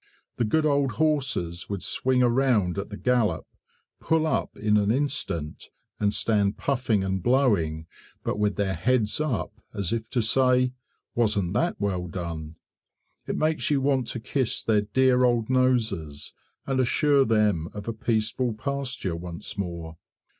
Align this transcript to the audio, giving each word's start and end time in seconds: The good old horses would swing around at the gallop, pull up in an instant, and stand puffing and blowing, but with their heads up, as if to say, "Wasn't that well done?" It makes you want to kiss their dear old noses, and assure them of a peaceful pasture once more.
The 0.37 0.45
good 0.45 0.65
old 0.65 0.93
horses 0.93 1.69
would 1.69 1.83
swing 1.83 2.23
around 2.23 2.79
at 2.79 2.89
the 2.89 2.97
gallop, 2.97 3.45
pull 3.99 4.25
up 4.25 4.57
in 4.57 4.75
an 4.75 4.89
instant, 4.89 5.69
and 5.99 6.11
stand 6.11 6.57
puffing 6.57 7.03
and 7.03 7.21
blowing, 7.21 7.85
but 8.23 8.39
with 8.39 8.55
their 8.55 8.73
heads 8.73 9.19
up, 9.21 9.53
as 9.75 9.93
if 9.93 10.09
to 10.09 10.23
say, 10.23 10.73
"Wasn't 11.13 11.53
that 11.53 11.79
well 11.79 12.07
done?" 12.07 12.55
It 13.27 13.37
makes 13.37 13.69
you 13.69 13.79
want 13.79 14.07
to 14.07 14.19
kiss 14.19 14.63
their 14.63 14.81
dear 14.81 15.23
old 15.23 15.51
noses, 15.51 16.33
and 16.65 16.79
assure 16.79 17.23
them 17.23 17.69
of 17.75 17.87
a 17.87 17.93
peaceful 17.93 18.55
pasture 18.55 19.15
once 19.15 19.55
more. 19.55 19.97